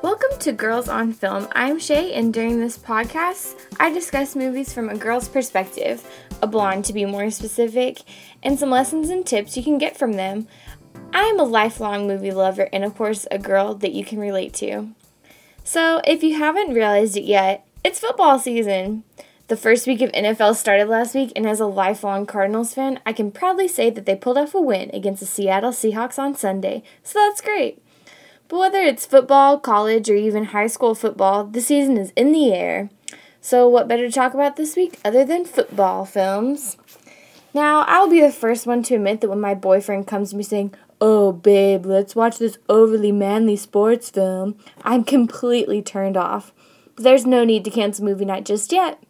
Welcome 0.00 0.38
to 0.38 0.52
Girls 0.52 0.88
on 0.88 1.12
Film. 1.12 1.48
I'm 1.52 1.80
Shay, 1.80 2.14
and 2.14 2.32
during 2.32 2.60
this 2.60 2.78
podcast, 2.78 3.56
I 3.80 3.92
discuss 3.92 4.36
movies 4.36 4.72
from 4.72 4.88
a 4.88 4.96
girl's 4.96 5.28
perspective, 5.28 6.08
a 6.40 6.46
blonde 6.46 6.84
to 6.84 6.92
be 6.92 7.04
more 7.04 7.32
specific, 7.32 7.98
and 8.40 8.56
some 8.56 8.70
lessons 8.70 9.08
and 9.08 9.26
tips 9.26 9.56
you 9.56 9.64
can 9.64 9.76
get 9.76 9.96
from 9.96 10.12
them. 10.12 10.46
I 11.12 11.24
am 11.24 11.40
a 11.40 11.44
lifelong 11.44 12.06
movie 12.06 12.30
lover 12.30 12.68
and, 12.72 12.84
of 12.84 12.94
course, 12.94 13.26
a 13.32 13.38
girl 13.38 13.74
that 13.74 13.90
you 13.90 14.04
can 14.04 14.20
relate 14.20 14.54
to. 14.54 14.90
So, 15.64 16.00
if 16.04 16.22
you 16.22 16.38
haven't 16.38 16.74
realized 16.74 17.16
it 17.16 17.24
yet, 17.24 17.66
it's 17.82 17.98
football 17.98 18.38
season. 18.38 19.02
The 19.48 19.56
first 19.56 19.88
week 19.88 20.00
of 20.00 20.12
NFL 20.12 20.54
started 20.54 20.88
last 20.88 21.16
week, 21.16 21.32
and 21.34 21.44
as 21.44 21.58
a 21.58 21.66
lifelong 21.66 22.24
Cardinals 22.24 22.72
fan, 22.72 23.00
I 23.04 23.12
can 23.12 23.32
proudly 23.32 23.66
say 23.66 23.90
that 23.90 24.06
they 24.06 24.14
pulled 24.14 24.38
off 24.38 24.54
a 24.54 24.60
win 24.60 24.90
against 24.92 25.20
the 25.20 25.26
Seattle 25.26 25.72
Seahawks 25.72 26.20
on 26.20 26.36
Sunday, 26.36 26.84
so 27.02 27.18
that's 27.18 27.40
great. 27.40 27.82
But 28.48 28.58
whether 28.58 28.80
it's 28.80 29.06
football, 29.06 29.58
college, 29.58 30.08
or 30.08 30.14
even 30.14 30.46
high 30.46 30.66
school 30.66 30.94
football, 30.94 31.44
the 31.44 31.60
season 31.60 31.98
is 31.98 32.12
in 32.16 32.32
the 32.32 32.52
air. 32.52 32.90
So, 33.40 33.68
what 33.68 33.88
better 33.88 34.06
to 34.06 34.12
talk 34.12 34.34
about 34.34 34.56
this 34.56 34.74
week 34.74 34.98
other 35.04 35.24
than 35.24 35.44
football 35.44 36.04
films? 36.04 36.76
Now, 37.54 37.82
I'll 37.86 38.08
be 38.08 38.20
the 38.20 38.32
first 38.32 38.66
one 38.66 38.82
to 38.84 38.94
admit 38.94 39.20
that 39.20 39.28
when 39.28 39.40
my 39.40 39.54
boyfriend 39.54 40.06
comes 40.06 40.30
to 40.30 40.36
me 40.36 40.42
saying, 40.42 40.74
Oh, 41.00 41.30
babe, 41.32 41.86
let's 41.86 42.16
watch 42.16 42.38
this 42.38 42.58
overly 42.68 43.12
manly 43.12 43.56
sports 43.56 44.10
film, 44.10 44.56
I'm 44.82 45.04
completely 45.04 45.80
turned 45.80 46.16
off. 46.16 46.52
But 46.96 47.04
there's 47.04 47.24
no 47.24 47.44
need 47.44 47.64
to 47.64 47.70
cancel 47.70 48.04
movie 48.04 48.24
night 48.24 48.44
just 48.44 48.72
yet. 48.72 49.02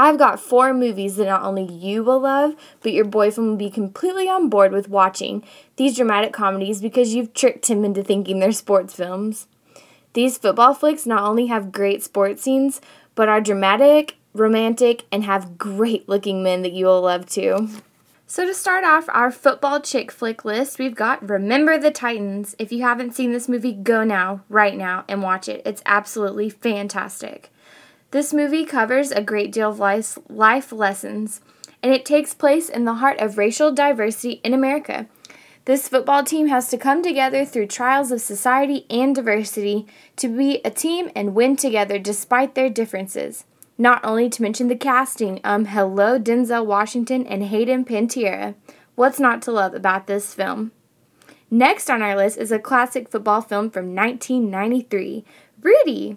I've 0.00 0.16
got 0.16 0.38
four 0.38 0.72
movies 0.72 1.16
that 1.16 1.24
not 1.24 1.42
only 1.42 1.64
you 1.64 2.04
will 2.04 2.20
love, 2.20 2.54
but 2.82 2.92
your 2.92 3.04
boyfriend 3.04 3.50
will 3.50 3.56
be 3.56 3.68
completely 3.68 4.28
on 4.28 4.48
board 4.48 4.70
with 4.70 4.88
watching 4.88 5.42
these 5.74 5.96
dramatic 5.96 6.32
comedies 6.32 6.80
because 6.80 7.14
you've 7.14 7.34
tricked 7.34 7.68
him 7.68 7.84
into 7.84 8.04
thinking 8.04 8.38
they're 8.38 8.52
sports 8.52 8.94
films. 8.94 9.48
These 10.12 10.38
football 10.38 10.72
flicks 10.72 11.04
not 11.04 11.24
only 11.24 11.46
have 11.46 11.72
great 11.72 12.04
sports 12.04 12.42
scenes, 12.42 12.80
but 13.16 13.28
are 13.28 13.40
dramatic, 13.40 14.16
romantic, 14.34 15.04
and 15.10 15.24
have 15.24 15.58
great 15.58 16.08
looking 16.08 16.44
men 16.44 16.62
that 16.62 16.72
you 16.72 16.86
will 16.86 17.02
love 17.02 17.26
too. 17.26 17.68
So, 18.24 18.46
to 18.46 18.54
start 18.54 18.84
off 18.84 19.08
our 19.08 19.32
football 19.32 19.80
chick 19.80 20.12
flick 20.12 20.44
list, 20.44 20.78
we've 20.78 20.94
got 20.94 21.28
Remember 21.28 21.76
the 21.76 21.90
Titans. 21.90 22.54
If 22.58 22.70
you 22.70 22.82
haven't 22.82 23.16
seen 23.16 23.32
this 23.32 23.48
movie, 23.48 23.72
go 23.72 24.04
now, 24.04 24.42
right 24.48 24.76
now, 24.76 25.04
and 25.08 25.22
watch 25.22 25.48
it. 25.48 25.62
It's 25.64 25.82
absolutely 25.86 26.50
fantastic. 26.50 27.50
This 28.10 28.32
movie 28.32 28.64
covers 28.64 29.10
a 29.10 29.20
great 29.20 29.52
deal 29.52 29.68
of 29.68 29.78
life, 29.78 30.16
life 30.30 30.72
lessons, 30.72 31.42
and 31.82 31.92
it 31.92 32.06
takes 32.06 32.32
place 32.32 32.70
in 32.70 32.86
the 32.86 32.94
heart 32.94 33.20
of 33.20 33.36
racial 33.36 33.70
diversity 33.70 34.40
in 34.42 34.54
America. 34.54 35.06
This 35.66 35.88
football 35.88 36.24
team 36.24 36.48
has 36.48 36.70
to 36.70 36.78
come 36.78 37.02
together 37.02 37.44
through 37.44 37.66
trials 37.66 38.10
of 38.10 38.22
society 38.22 38.86
and 38.88 39.14
diversity 39.14 39.86
to 40.16 40.28
be 40.28 40.62
a 40.64 40.70
team 40.70 41.10
and 41.14 41.34
win 41.34 41.56
together 41.56 41.98
despite 41.98 42.54
their 42.54 42.70
differences. 42.70 43.44
Not 43.76 44.02
only 44.02 44.30
to 44.30 44.42
mention 44.42 44.68
the 44.68 44.76
casting, 44.76 45.40
um, 45.44 45.66
hello 45.66 46.18
Denzel 46.18 46.64
Washington 46.64 47.26
and 47.26 47.44
Hayden 47.44 47.84
Panettiere. 47.84 48.54
What's 48.94 49.20
not 49.20 49.42
to 49.42 49.52
love 49.52 49.74
about 49.74 50.06
this 50.06 50.32
film? 50.32 50.72
Next 51.50 51.90
on 51.90 52.00
our 52.00 52.16
list 52.16 52.38
is 52.38 52.50
a 52.50 52.58
classic 52.58 53.10
football 53.10 53.42
film 53.42 53.68
from 53.68 53.94
1993, 53.94 55.24
Rudy. 55.60 56.16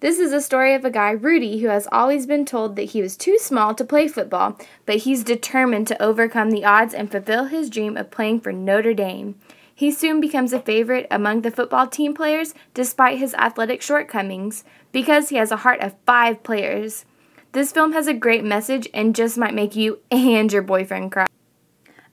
This 0.00 0.18
is 0.18 0.32
a 0.32 0.40
story 0.40 0.72
of 0.72 0.86
a 0.86 0.90
guy, 0.90 1.10
Rudy, 1.10 1.58
who 1.58 1.68
has 1.68 1.86
always 1.92 2.24
been 2.24 2.46
told 2.46 2.74
that 2.76 2.90
he 2.90 3.02
was 3.02 3.18
too 3.18 3.36
small 3.38 3.74
to 3.74 3.84
play 3.84 4.08
football, 4.08 4.58
but 4.86 4.96
he's 4.96 5.22
determined 5.22 5.86
to 5.88 6.02
overcome 6.02 6.50
the 6.50 6.64
odds 6.64 6.94
and 6.94 7.12
fulfill 7.12 7.44
his 7.44 7.68
dream 7.68 7.98
of 7.98 8.10
playing 8.10 8.40
for 8.40 8.50
Notre 8.50 8.94
Dame. 8.94 9.34
He 9.74 9.90
soon 9.90 10.18
becomes 10.18 10.54
a 10.54 10.60
favorite 10.60 11.06
among 11.10 11.42
the 11.42 11.50
football 11.50 11.86
team 11.86 12.14
players 12.14 12.54
despite 12.72 13.18
his 13.18 13.34
athletic 13.34 13.82
shortcomings, 13.82 14.64
because 14.90 15.28
he 15.28 15.36
has 15.36 15.50
a 15.50 15.58
heart 15.58 15.80
of 15.80 15.96
five 16.06 16.42
players. 16.42 17.04
This 17.52 17.70
film 17.70 17.92
has 17.92 18.06
a 18.06 18.14
great 18.14 18.44
message 18.44 18.88
and 18.94 19.14
just 19.14 19.36
might 19.36 19.54
make 19.54 19.76
you 19.76 19.98
and 20.10 20.50
your 20.50 20.62
boyfriend 20.62 21.12
cry. 21.12 21.26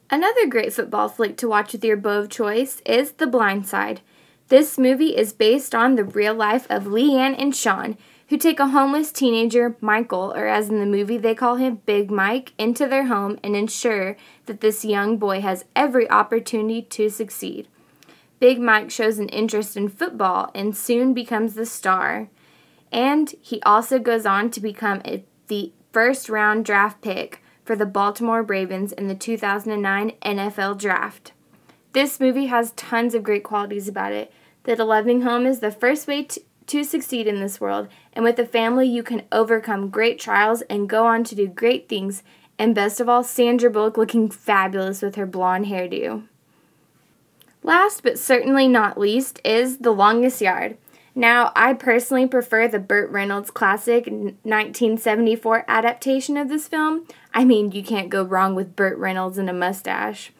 Another 0.09 0.45
great 0.45 0.73
football 0.73 1.07
flick 1.07 1.37
to 1.37 1.47
watch 1.47 1.71
with 1.71 1.85
your 1.85 1.95
beau 1.95 2.19
of 2.19 2.29
choice 2.29 2.81
is 2.85 3.13
The 3.13 3.27
Blind 3.27 3.65
Side. 3.65 4.01
This 4.49 4.77
movie 4.77 5.17
is 5.17 5.33
based 5.33 5.75
on 5.75 5.95
the 5.95 6.05
real 6.05 6.33
life 6.33 6.67
of 6.69 6.87
Leigh 6.87 7.17
Anne 7.17 7.35
and 7.35 7.53
Sean, 7.53 7.97
who 8.29 8.37
take 8.37 8.61
a 8.61 8.69
homeless 8.69 9.11
teenager, 9.11 9.75
Michael, 9.81 10.33
or 10.35 10.47
as 10.47 10.69
in 10.69 10.79
the 10.79 10.85
movie 10.85 11.17
they 11.17 11.35
call 11.35 11.57
him 11.57 11.81
Big 11.85 12.09
Mike, 12.09 12.53
into 12.57 12.87
their 12.87 13.07
home 13.07 13.37
and 13.43 13.57
ensure 13.57 14.15
that 14.45 14.61
this 14.61 14.85
young 14.85 15.17
boy 15.17 15.41
has 15.41 15.65
every 15.75 16.09
opportunity 16.09 16.81
to 16.81 17.09
succeed. 17.09 17.67
Big 18.39 18.59
Mike 18.59 18.89
shows 18.89 19.19
an 19.19 19.27
interest 19.29 19.75
in 19.75 19.89
football 19.89 20.49
and 20.55 20.77
soon 20.77 21.13
becomes 21.13 21.55
the 21.55 21.65
star. 21.65 22.29
And 22.89 23.33
he 23.41 23.61
also 23.63 23.99
goes 23.99 24.25
on 24.25 24.49
to 24.51 24.61
become 24.61 25.01
a, 25.03 25.25
the 25.47 25.73
first 25.91 26.29
round 26.29 26.63
draft 26.63 27.01
pick 27.01 27.41
for 27.65 27.75
the 27.75 27.85
Baltimore 27.85 28.43
Ravens 28.43 28.93
in 28.93 29.09
the 29.09 29.15
2009 29.15 30.13
NFL 30.21 30.77
Draft. 30.77 31.33
This 31.93 32.19
movie 32.19 32.47
has 32.47 32.71
tons 32.71 33.15
of 33.15 33.23
great 33.23 33.43
qualities 33.43 33.87
about 33.87 34.13
it. 34.13 34.31
That 34.63 34.79
a 34.79 34.85
loving 34.85 35.21
home 35.21 35.45
is 35.45 35.59
the 35.59 35.71
first 35.71 36.07
way 36.07 36.23
to, 36.23 36.41
to 36.67 36.83
succeed 36.83 37.27
in 37.27 37.39
this 37.39 37.61
world, 37.61 37.87
and 38.13 38.25
with 38.25 38.37
a 38.37 38.45
family, 38.45 38.87
you 38.87 39.01
can 39.01 39.23
overcome 39.31 39.89
great 39.89 40.19
trials 40.19 40.61
and 40.63 40.89
go 40.89 41.05
on 41.05 41.23
to 41.25 41.35
do 41.35 41.47
great 41.47 41.87
things. 41.87 42.23
And 42.59 42.75
best 42.75 42.99
of 42.99 43.07
all, 43.07 43.23
Sandra 43.23 43.69
Bullock 43.69 43.97
looking 43.97 44.29
fabulous 44.29 45.01
with 45.01 45.15
her 45.15 45.25
blonde 45.25 45.67
hairdo. 45.67 46.27
Last 47.63 48.03
but 48.03 48.19
certainly 48.19 48.67
not 48.67 48.99
least 48.99 49.39
is 49.43 49.79
The 49.79 49.91
Longest 49.91 50.41
Yard. 50.41 50.77
Now, 51.17 51.51
I 51.55 51.73
personally 51.73 52.27
prefer 52.27 52.67
the 52.67 52.79
Burt 52.79 53.09
Reynolds 53.09 53.49
classic 53.49 54.05
1974 54.05 55.65
adaptation 55.67 56.37
of 56.37 56.47
this 56.47 56.67
film. 56.67 57.07
I 57.33 57.43
mean, 57.43 57.71
you 57.71 57.83
can't 57.83 58.09
go 58.09 58.23
wrong 58.23 58.53
with 58.53 58.75
Burt 58.75 58.97
Reynolds 58.97 59.37
and 59.37 59.49
a 59.49 59.53
mustache. 59.53 60.31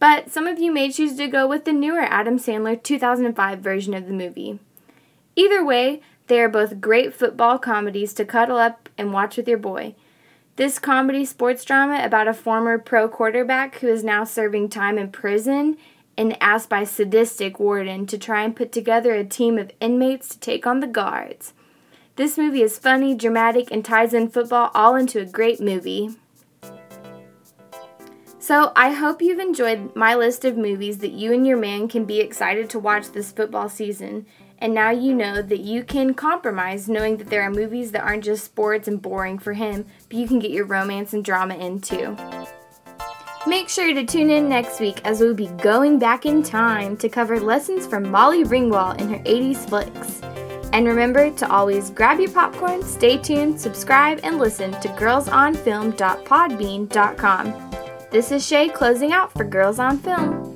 But 0.00 0.30
some 0.30 0.46
of 0.46 0.58
you 0.58 0.72
may 0.72 0.90
choose 0.90 1.14
to 1.16 1.28
go 1.28 1.46
with 1.46 1.66
the 1.66 1.72
newer 1.72 2.00
Adam 2.00 2.38
Sandler 2.38 2.82
2005 2.82 3.60
version 3.60 3.94
of 3.94 4.06
the 4.06 4.12
movie. 4.12 4.58
Either 5.36 5.64
way, 5.64 6.00
they 6.26 6.40
are 6.40 6.48
both 6.48 6.80
great 6.80 7.14
football 7.14 7.58
comedies 7.58 8.14
to 8.14 8.24
cuddle 8.24 8.56
up 8.56 8.88
and 8.96 9.12
watch 9.12 9.36
with 9.36 9.46
your 9.46 9.58
boy. 9.58 9.94
This 10.56 10.78
comedy 10.78 11.24
sports 11.24 11.64
drama 11.64 12.02
about 12.02 12.28
a 12.28 12.34
former 12.34 12.78
pro 12.78 13.08
quarterback 13.08 13.76
who 13.76 13.88
is 13.88 14.02
now 14.02 14.24
serving 14.24 14.70
time 14.70 14.98
in 14.98 15.12
prison 15.12 15.76
and 16.16 16.36
asked 16.40 16.68
by 16.68 16.84
sadistic 16.84 17.60
warden 17.60 18.06
to 18.06 18.18
try 18.18 18.42
and 18.42 18.56
put 18.56 18.72
together 18.72 19.14
a 19.14 19.24
team 19.24 19.58
of 19.58 19.70
inmates 19.80 20.28
to 20.30 20.40
take 20.40 20.66
on 20.66 20.80
the 20.80 20.86
guards. 20.86 21.52
This 22.16 22.38
movie 22.38 22.62
is 22.62 22.78
funny, 22.78 23.14
dramatic, 23.14 23.70
and 23.70 23.84
ties 23.84 24.14
in 24.14 24.28
football 24.28 24.70
all 24.74 24.96
into 24.96 25.20
a 25.20 25.24
great 25.24 25.60
movie. 25.60 26.10
So, 28.50 28.72
I 28.74 28.90
hope 28.90 29.22
you've 29.22 29.38
enjoyed 29.38 29.94
my 29.94 30.16
list 30.16 30.44
of 30.44 30.56
movies 30.56 30.98
that 30.98 31.12
you 31.12 31.32
and 31.32 31.46
your 31.46 31.56
man 31.56 31.86
can 31.86 32.04
be 32.04 32.18
excited 32.18 32.68
to 32.70 32.80
watch 32.80 33.12
this 33.12 33.30
football 33.30 33.68
season. 33.68 34.26
And 34.58 34.74
now 34.74 34.90
you 34.90 35.14
know 35.14 35.40
that 35.40 35.60
you 35.60 35.84
can 35.84 36.14
compromise 36.14 36.88
knowing 36.88 37.18
that 37.18 37.30
there 37.30 37.42
are 37.42 37.50
movies 37.50 37.92
that 37.92 38.02
aren't 38.02 38.24
just 38.24 38.44
sports 38.44 38.88
and 38.88 39.00
boring 39.00 39.38
for 39.38 39.52
him, 39.52 39.86
but 40.08 40.18
you 40.18 40.26
can 40.26 40.40
get 40.40 40.50
your 40.50 40.64
romance 40.64 41.12
and 41.12 41.24
drama 41.24 41.54
in 41.54 41.80
too. 41.80 42.16
Make 43.46 43.68
sure 43.68 43.94
to 43.94 44.04
tune 44.04 44.30
in 44.30 44.48
next 44.48 44.80
week 44.80 45.00
as 45.04 45.20
we'll 45.20 45.32
be 45.32 45.46
going 45.62 46.00
back 46.00 46.26
in 46.26 46.42
time 46.42 46.96
to 46.96 47.08
cover 47.08 47.38
lessons 47.38 47.86
from 47.86 48.10
Molly 48.10 48.42
Ringwald 48.42 49.00
in 49.00 49.10
her 49.10 49.20
80s 49.20 49.68
flicks. 49.68 50.22
And 50.72 50.88
remember 50.88 51.30
to 51.30 51.48
always 51.52 51.90
grab 51.90 52.18
your 52.18 52.32
popcorn, 52.32 52.82
stay 52.82 53.16
tuned, 53.16 53.60
subscribe, 53.60 54.18
and 54.24 54.40
listen 54.40 54.72
to 54.72 54.88
girlsonfilm.podbean.com. 54.88 57.79
This 58.10 58.32
is 58.32 58.44
Shay 58.44 58.68
closing 58.68 59.12
out 59.12 59.32
for 59.32 59.44
Girls 59.44 59.78
on 59.78 59.98
Film. 59.98 60.49